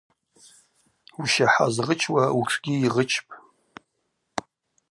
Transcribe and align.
Ущахӏа 1.21 1.67
згъычуа 1.75 2.23
утшгьи 2.39 2.75
йгъычпӏ. 2.85 3.33